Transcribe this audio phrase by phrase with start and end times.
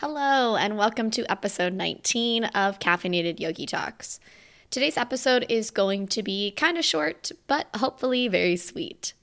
[0.00, 4.20] Hello, and welcome to episode 19 of Caffeinated Yogi Talks.
[4.68, 9.14] Today's episode is going to be kind of short, but hopefully very sweet.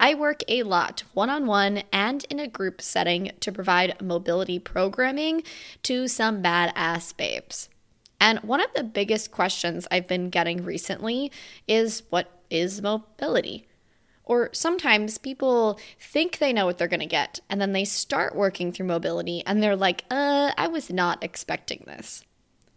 [0.00, 4.58] I work a lot one on one and in a group setting to provide mobility
[4.58, 5.42] programming
[5.82, 7.68] to some badass babes.
[8.18, 11.30] And one of the biggest questions I've been getting recently
[11.66, 13.67] is what is mobility?
[14.28, 18.36] Or sometimes people think they know what they're going to get, and then they start
[18.36, 22.22] working through mobility and they're like, uh, I was not expecting this.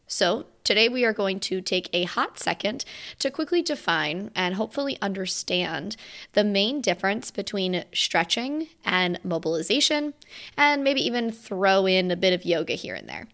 [0.08, 2.84] So, today we are going to take a hot second
[3.20, 5.96] to quickly define and hopefully understand
[6.34, 10.14] the main difference between stretching and mobilization,
[10.58, 13.28] and maybe even throw in a bit of yoga here and there.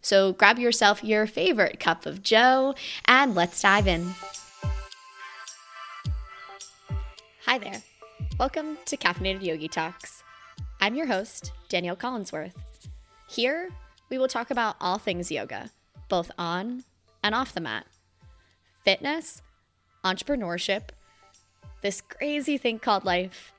[0.00, 2.74] So, grab yourself your favorite cup of Joe
[3.06, 4.14] and let's dive in.
[7.46, 7.80] Hi there.
[8.40, 10.24] Welcome to Caffeinated Yogi Talks.
[10.80, 12.56] I'm your host, Danielle Collinsworth.
[13.28, 13.70] Here,
[14.10, 15.70] we will talk about all things yoga,
[16.08, 16.82] both on
[17.22, 17.86] and off the mat
[18.84, 19.42] fitness,
[20.04, 20.88] entrepreneurship,
[21.82, 23.52] this crazy thing called life,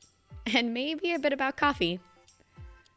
[0.54, 2.02] and maybe a bit about coffee.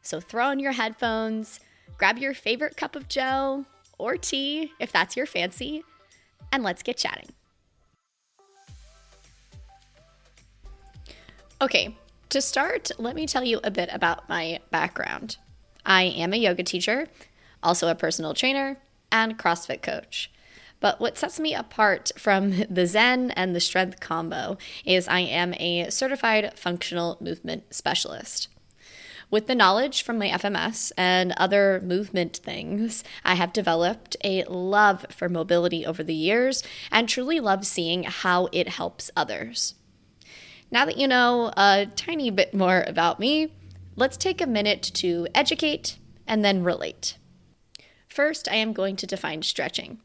[0.01, 1.61] So throw on your headphones,
[1.97, 3.63] grab your favorite cup of joe
[3.97, 5.85] or tea if that's your fancy,
[6.51, 7.29] and let's get chatting.
[11.61, 11.95] Okay,
[12.29, 15.37] to start, let me tell you a bit about my background.
[15.85, 17.05] I am a yoga teacher,
[17.61, 18.79] also a personal trainer,
[19.11, 20.31] and CrossFit coach.
[20.79, 25.53] But what sets me apart from the Zen and the strength combo is I am
[25.59, 28.47] a certified functional movement specialist.
[29.29, 35.05] With the knowledge from my FMS and other movement things, I have developed a love
[35.11, 39.75] for mobility over the years and truly love seeing how it helps others.
[40.71, 43.53] Now that you know a tiny bit more about me,
[43.97, 47.17] let's take a minute to educate and then relate.
[48.07, 49.99] First, I am going to define stretching.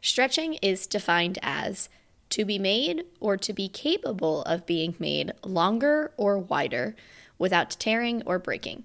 [0.00, 1.88] Stretching is defined as
[2.30, 6.94] to be made or to be capable of being made longer or wider
[7.36, 8.84] without tearing or breaking.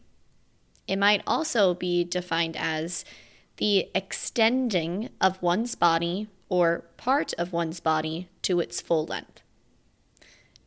[0.88, 3.06] It might also be defined as
[3.58, 9.41] the extending of one's body or part of one's body to its full length.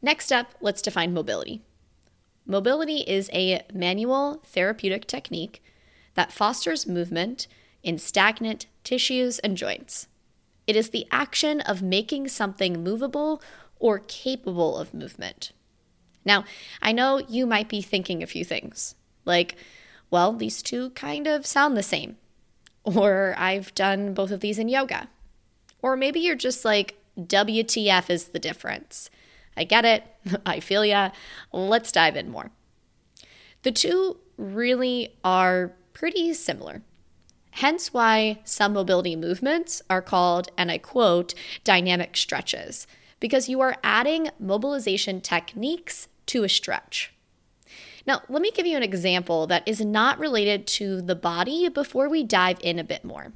[0.04, 1.62] Next up, let's define mobility.
[2.44, 5.62] Mobility is a manual therapeutic technique
[6.12, 7.46] that fosters movement
[7.82, 10.08] in stagnant tissues and joints.
[10.66, 13.40] It is the action of making something movable
[13.78, 15.52] or capable of movement.
[16.22, 16.44] Now,
[16.82, 19.56] I know you might be thinking a few things, like,
[20.10, 22.18] well, these two kind of sound the same.
[22.84, 25.08] Or I've done both of these in yoga.
[25.80, 29.08] Or maybe you're just like, WTF is the difference.
[29.56, 30.04] I get it.
[30.46, 31.10] I feel ya.
[31.52, 32.50] Let's dive in more.
[33.62, 36.82] The two really are pretty similar.
[37.52, 42.88] Hence why some mobility movements are called, and I quote, dynamic stretches,
[43.20, 47.14] because you are adding mobilization techniques to a stretch.
[48.06, 52.08] Now, let me give you an example that is not related to the body before
[52.08, 53.32] we dive in a bit more.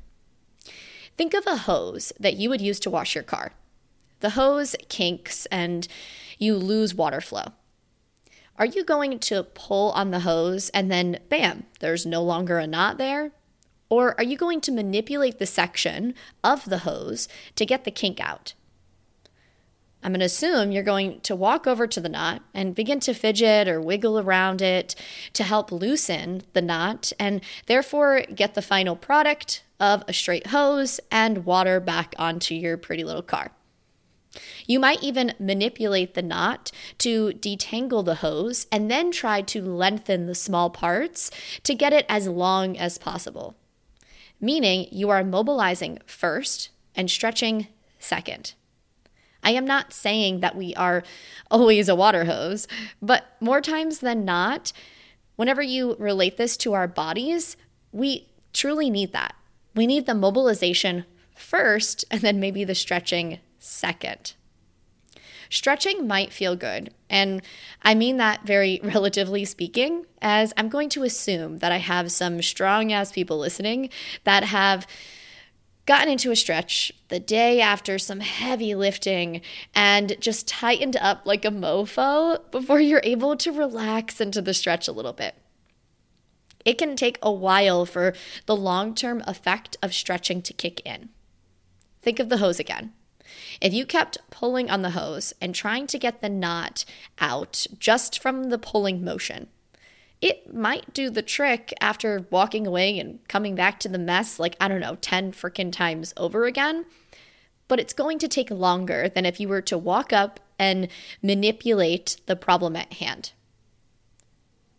[1.17, 3.53] Think of a hose that you would use to wash your car.
[4.21, 5.87] The hose kinks and
[6.39, 7.53] you lose water flow.
[8.57, 12.67] Are you going to pull on the hose and then bam, there's no longer a
[12.67, 13.31] knot there?
[13.89, 18.21] Or are you going to manipulate the section of the hose to get the kink
[18.21, 18.55] out?
[20.03, 23.15] I'm going to assume you're going to walk over to the knot and begin to
[23.15, 24.95] fidget or wiggle around it
[25.33, 31.01] to help loosen the knot and therefore get the final product of a straight hose
[31.11, 33.51] and water back onto your pretty little car.
[34.69, 40.27] You might even manipulate the knot to detangle the hose and then try to lengthen
[40.27, 41.31] the small parts
[41.63, 43.57] to get it as long as possible.
[44.41, 47.69] Meaning you are mobilizing first and stretching
[47.99, 48.53] second.
[49.43, 51.03] I am not saying that we are
[51.51, 52.69] always a water hose,
[53.01, 54.73] but more times than not,
[55.37, 57.57] whenever you relate this to our bodies,
[57.91, 59.35] we truly need that.
[59.75, 64.35] We need the mobilization first and then maybe the stretching second.
[65.51, 67.43] Stretching might feel good, and
[67.83, 72.43] I mean that very relatively speaking, as I'm going to assume that I have some
[72.43, 73.91] strong ass people listening
[74.25, 74.87] that have
[75.89, 79.41] gotten into a stretch the day after some heavy lifting
[79.75, 84.87] and just tightened up like a mofo before you're able to relax into the stretch
[84.87, 85.35] a little bit.
[86.67, 88.13] It can take a while for
[88.45, 91.09] the long term effect of stretching to kick in.
[92.03, 92.93] Think of the hose again.
[93.61, 96.85] If you kept pulling on the hose and trying to get the knot
[97.19, 99.49] out just from the pulling motion,
[100.21, 104.57] It might do the trick after walking away and coming back to the mess, like,
[104.61, 106.87] I don't know, 10 freaking times over again.
[107.69, 110.89] But it's going to take longer than if you were to walk up and
[111.23, 113.33] manipulate the problem at hand.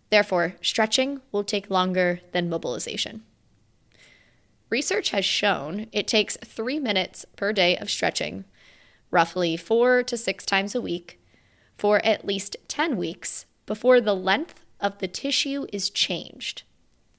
[0.10, 3.24] Therefore, stretching will take longer than mobilization.
[4.70, 8.46] Research has shown it takes three minutes per day of stretching,
[9.10, 11.20] roughly four to six times a week,
[11.78, 16.64] for at least 10 weeks before the length of the tissue is changed.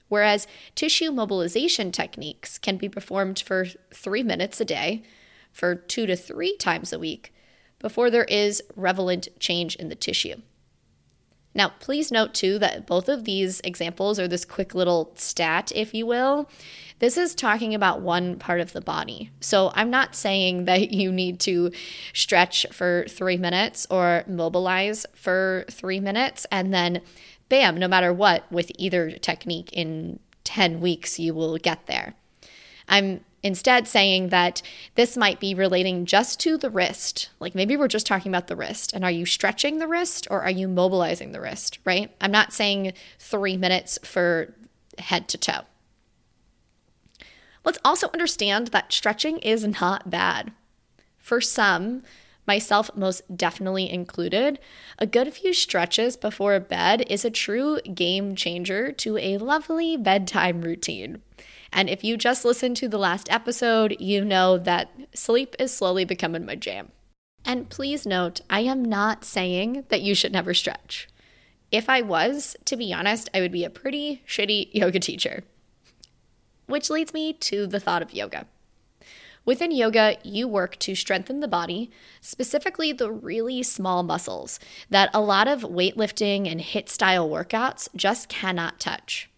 [0.08, 5.02] Whereas tissue mobilization techniques can be performed for three minutes a day,
[5.52, 7.32] for two to three times a week,
[7.78, 10.36] before there is relevant change in the tissue.
[11.54, 15.92] Now, please note too that both of these examples, or this quick little stat, if
[15.92, 16.48] you will,
[17.00, 19.30] this is talking about one part of the body.
[19.40, 21.72] So I'm not saying that you need to
[22.12, 27.02] stretch for three minutes or mobilize for three minutes and then,
[27.48, 32.14] bam, no matter what, with either technique in 10 weeks, you will get there.
[32.88, 34.62] I'm instead saying that
[34.94, 37.30] this might be relating just to the wrist.
[37.40, 38.92] Like maybe we're just talking about the wrist.
[38.92, 42.14] And are you stretching the wrist or are you mobilizing the wrist, right?
[42.20, 44.54] I'm not saying three minutes for
[44.98, 45.62] head to toe.
[47.64, 50.52] Let's also understand that stretching is not bad.
[51.18, 52.02] For some,
[52.46, 54.58] myself most definitely included,
[54.98, 60.62] a good few stretches before bed is a true game changer to a lovely bedtime
[60.62, 61.22] routine.
[61.72, 66.04] And if you just listened to the last episode, you know that sleep is slowly
[66.04, 66.90] becoming my jam.
[67.44, 71.08] And please note, I am not saying that you should never stretch.
[71.70, 75.44] If I was, to be honest, I would be a pretty shitty yoga teacher.
[76.66, 78.46] Which leads me to the thought of yoga.
[79.44, 81.90] Within yoga, you work to strengthen the body,
[82.20, 88.28] specifically the really small muscles that a lot of weightlifting and HIIT style workouts just
[88.28, 89.29] cannot touch.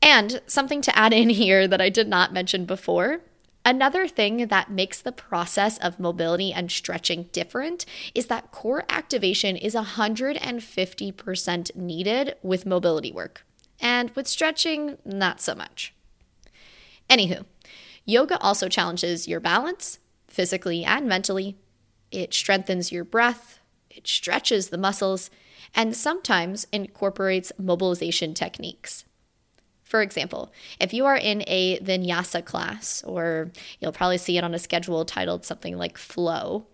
[0.00, 3.20] And something to add in here that I did not mention before
[3.68, 7.84] Another thing that makes the process of mobility and stretching different
[8.14, 13.44] is that core activation is 150% needed with mobility work,
[13.78, 15.92] and with stretching, not so much.
[17.10, 17.44] Anywho,
[18.06, 19.98] yoga also challenges your balance,
[20.28, 21.58] physically and mentally.
[22.10, 23.60] It strengthens your breath,
[23.90, 25.28] it stretches the muscles,
[25.74, 29.04] and sometimes incorporates mobilization techniques.
[29.88, 33.50] For example, if you are in a vinyasa class, or
[33.80, 36.66] you'll probably see it on a schedule titled something like flow,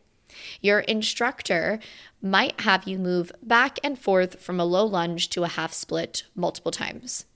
[0.61, 1.79] your instructor
[2.21, 6.25] might have you move back and forth from a low lunge to a half split
[6.35, 7.27] multiple times.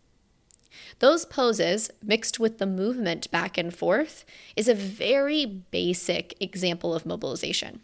[0.98, 4.24] Those poses, mixed with the movement back and forth,
[4.56, 7.82] is a very basic example of mobilization.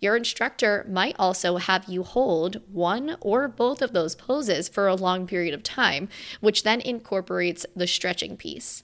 [0.00, 4.94] Your instructor might also have you hold one or both of those poses for a
[4.94, 6.08] long period of time,
[6.40, 8.82] which then incorporates the stretching piece.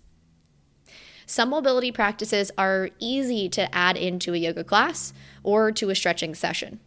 [1.26, 5.12] Some mobility practices are easy to add into a yoga class
[5.44, 6.80] or to a stretching session.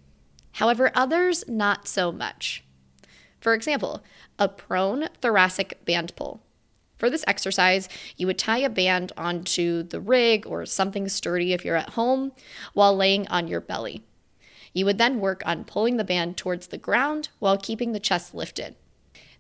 [0.54, 2.63] However, others not so much.
[3.39, 4.04] For example,
[4.38, 6.42] a prone thoracic band pull.
[7.03, 11.65] For this exercise, you would tie a band onto the rig or something sturdy if
[11.65, 12.31] you're at home
[12.71, 14.05] while laying on your belly.
[14.71, 18.33] You would then work on pulling the band towards the ground while keeping the chest
[18.33, 18.75] lifted.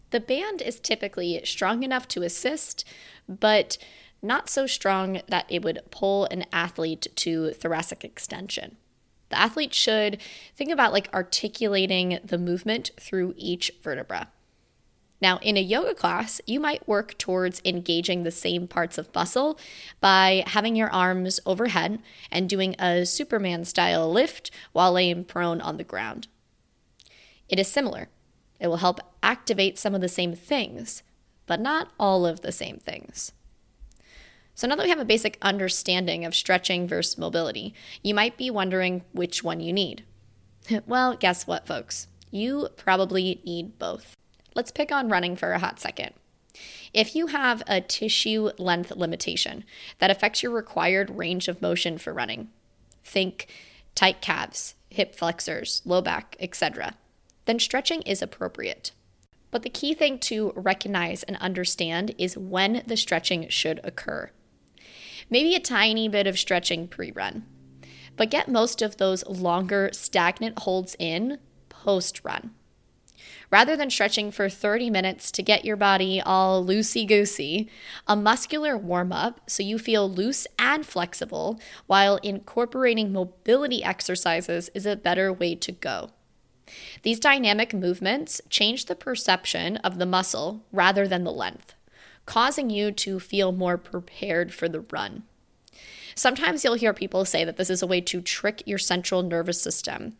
[0.09, 2.83] The band is typically strong enough to assist,
[3.29, 3.77] but
[4.21, 8.75] not so strong that it would pull an athlete to thoracic extension.
[9.29, 10.21] The athlete should
[10.53, 14.27] think about like articulating the movement through each vertebra.
[15.23, 19.57] Now, in a yoga class, you might work towards engaging the same parts of muscle
[20.01, 21.99] by having your arms overhead
[22.29, 26.27] and doing a Superman style lift while laying prone on the ground.
[27.47, 28.09] It is similar.
[28.59, 31.03] It will help activate some of the same things,
[31.45, 33.31] but not all of the same things.
[34.55, 38.51] So now that we have a basic understanding of stretching versus mobility, you might be
[38.51, 40.03] wondering which one you need.
[40.85, 42.07] well, guess what, folks?
[42.29, 44.17] You probably need both.
[44.55, 46.11] Let's pick on running for a hot second.
[46.93, 49.63] If you have a tissue length limitation
[49.97, 52.49] that affects your required range of motion for running,
[53.03, 53.47] think
[53.95, 56.95] tight calves, hip flexors, low back, etc.,
[57.45, 58.91] then stretching is appropriate.
[59.49, 64.31] But the key thing to recognize and understand is when the stretching should occur.
[65.29, 67.45] Maybe a tiny bit of stretching pre run,
[68.15, 72.51] but get most of those longer stagnant holds in post run.
[73.53, 77.69] Rather than stretching for 30 minutes to get your body all loosey goosey,
[78.07, 84.87] a muscular warm up so you feel loose and flexible while incorporating mobility exercises is
[84.87, 86.09] a better way to go.
[87.03, 91.75] These dynamic movements change the perception of the muscle rather than the length,
[92.25, 95.25] causing you to feel more prepared for the run.
[96.15, 99.61] Sometimes you'll hear people say that this is a way to trick your central nervous
[99.61, 100.17] system.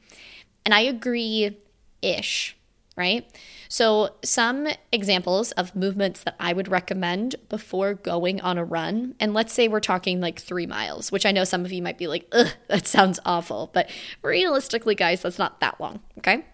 [0.64, 1.58] And I agree
[2.04, 2.56] ish,
[2.96, 3.28] right?
[3.70, 9.34] So, some examples of movements that I would recommend before going on a run, and
[9.34, 12.08] let's say we're talking like three miles, which I know some of you might be
[12.08, 13.72] like, ugh, that sounds awful.
[13.74, 13.90] But
[14.22, 16.46] realistically, guys, that's not that long, okay?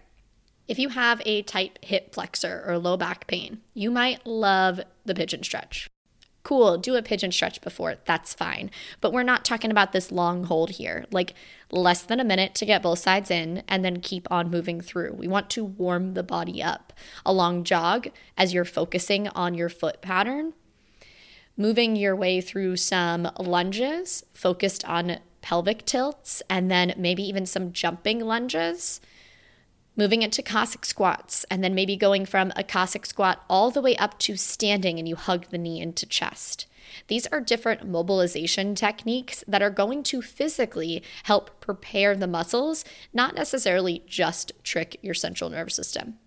[0.66, 5.14] If you have a tight hip flexor or low back pain, you might love the
[5.14, 5.90] pigeon stretch.
[6.42, 8.70] Cool, do a pigeon stretch before, that's fine.
[9.00, 11.34] But we're not talking about this long hold here, like
[11.70, 15.12] less than a minute to get both sides in and then keep on moving through.
[15.12, 16.94] We want to warm the body up.
[17.26, 20.54] A long jog as you're focusing on your foot pattern.
[21.58, 27.72] Moving your way through some lunges focused on pelvic tilts and then maybe even some
[27.72, 29.00] jumping lunges
[30.00, 33.94] moving into Cossack squats, and then maybe going from a Cossack squat all the way
[33.98, 36.66] up to standing and you hug the knee into chest.
[37.08, 43.34] These are different mobilization techniques that are going to physically help prepare the muscles, not
[43.34, 46.18] necessarily just trick your central nervous system.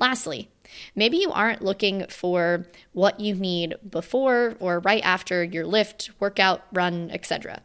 [0.00, 0.50] Lastly,
[0.96, 6.64] maybe you aren't looking for what you need before or right after your lift, workout,
[6.72, 7.62] run, etc.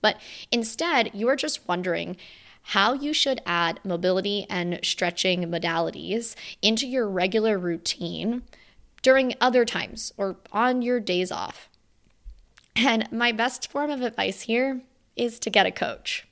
[0.00, 0.16] But
[0.50, 2.16] instead, you are just wondering
[2.72, 8.42] how you should add mobility and stretching modalities into your regular routine
[9.00, 11.70] during other times or on your days off.
[12.76, 14.82] And my best form of advice here
[15.16, 16.28] is to get a coach.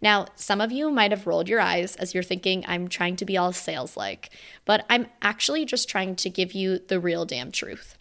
[0.00, 3.24] Now, some of you might have rolled your eyes as you're thinking I'm trying to
[3.24, 4.30] be all sales like,
[4.64, 7.98] but I'm actually just trying to give you the real damn truth.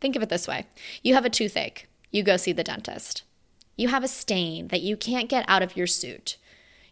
[0.00, 0.66] Think of it this way
[1.04, 3.22] you have a toothache, you go see the dentist.
[3.76, 6.36] You have a stain that you can't get out of your suit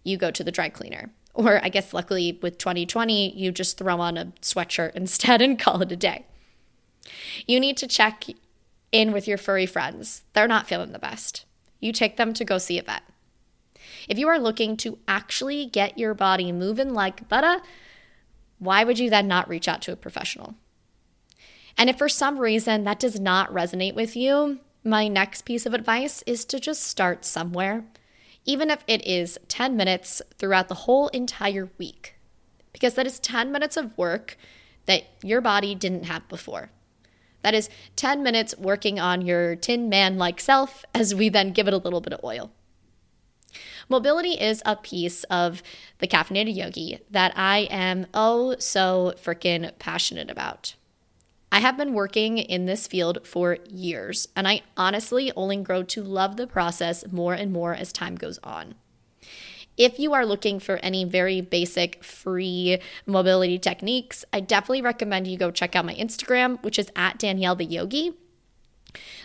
[0.09, 1.11] you go to the dry cleaner.
[1.35, 5.83] Or I guess luckily with 2020, you just throw on a sweatshirt instead and call
[5.83, 6.27] it a day.
[7.47, 8.25] You need to check
[8.91, 10.23] in with your furry friends.
[10.33, 11.45] They're not feeling the best.
[11.81, 13.03] You take them to go see a vet.
[14.09, 17.62] If you are looking to actually get your body moving like butter,
[18.59, 20.55] why would you then not reach out to a professional?
[21.77, 25.75] And if for some reason that does not resonate with you, my next piece of
[25.75, 27.85] advice is to just start somewhere
[28.45, 32.14] even if it is 10 minutes throughout the whole entire week,
[32.73, 34.37] because that is 10 minutes of work
[34.87, 36.71] that your body didn't have before.
[37.42, 41.68] That is 10 minutes working on your tin man like self as we then give
[41.68, 42.50] it a little bit of oil.
[43.88, 45.62] Mobility is a piece of
[45.99, 50.75] the caffeinated yogi that I am oh so freaking passionate about.
[51.50, 56.02] I have been working in this field for years, and I honestly only grow to
[56.02, 58.75] love the process more and more as time goes on.
[59.78, 65.38] If you are looking for any very basic free mobility techniques, I definitely recommend you
[65.38, 68.12] go check out my Instagram, which is at Danielle the Yogi.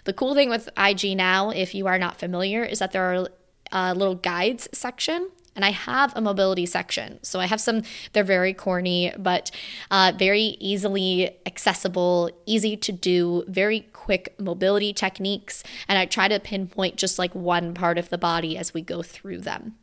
[0.05, 3.27] The cool thing with IG now, if you are not familiar, is that there are
[3.71, 7.19] uh, little guides section and I have a mobility section.
[7.23, 7.83] So I have some,
[8.13, 9.51] they're very corny, but
[9.91, 15.63] uh, very easily accessible, easy to do, very quick mobility techniques.
[15.87, 19.03] And I try to pinpoint just like one part of the body as we go
[19.03, 19.75] through them.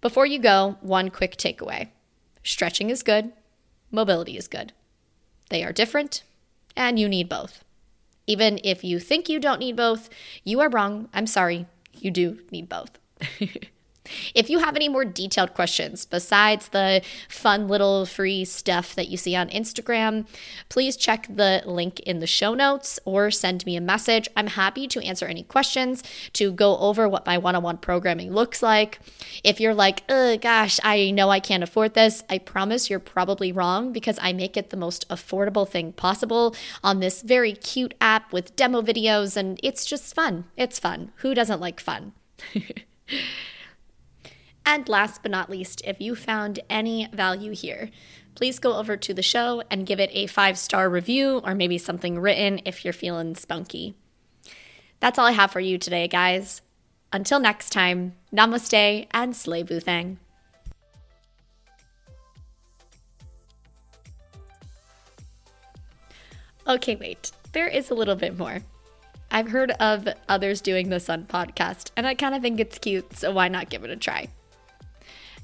[0.00, 1.88] Before you go, one quick takeaway
[2.44, 3.32] stretching is good,
[3.92, 4.72] mobility is good.
[5.48, 6.24] They are different,
[6.76, 7.62] and you need both.
[8.26, 10.08] Even if you think you don't need both,
[10.42, 11.08] you are wrong.
[11.12, 12.98] I'm sorry, you do need both.
[14.34, 19.16] If you have any more detailed questions besides the fun little free stuff that you
[19.16, 20.26] see on Instagram,
[20.68, 24.28] please check the link in the show notes or send me a message.
[24.36, 26.02] I'm happy to answer any questions,
[26.34, 28.98] to go over what my one on one programming looks like.
[29.44, 33.52] If you're like, oh gosh, I know I can't afford this, I promise you're probably
[33.52, 38.32] wrong because I make it the most affordable thing possible on this very cute app
[38.32, 40.44] with demo videos, and it's just fun.
[40.56, 41.12] It's fun.
[41.16, 42.12] Who doesn't like fun?
[44.64, 47.90] And last but not least, if you found any value here,
[48.34, 51.78] please go over to the show and give it a five star review or maybe
[51.78, 53.94] something written if you're feeling spunky.
[55.00, 56.62] That's all I have for you today, guys.
[57.12, 60.18] Until next time, namaste and slay Thang.
[66.66, 68.60] Okay, wait, there is a little bit more.
[69.32, 73.16] I've heard of others doing this on podcast, and I kind of think it's cute,
[73.16, 74.28] so why not give it a try?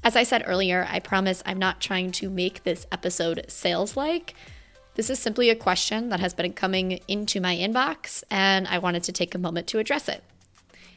[0.03, 4.33] As I said earlier, I promise I'm not trying to make this episode sales like.
[4.95, 9.03] This is simply a question that has been coming into my inbox, and I wanted
[9.03, 10.23] to take a moment to address it.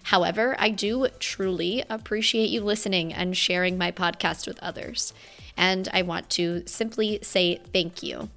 [0.04, 5.12] However, I do truly appreciate you listening and sharing my podcast with others.
[5.56, 8.28] And I want to simply say thank you.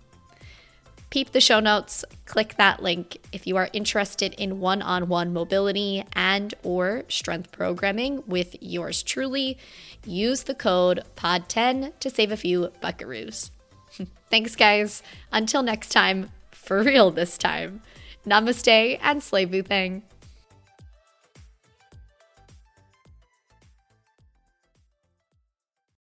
[1.15, 6.53] Peep the show notes, click that link if you are interested in one-on-one mobility and
[6.61, 9.57] or strength programming with yours truly.
[10.05, 13.51] Use the code POD10 to save a few buckaroos.
[14.29, 15.01] Thanks guys.
[15.31, 17.81] Until next time, for real this time.
[18.27, 20.03] Namaste and slave thing.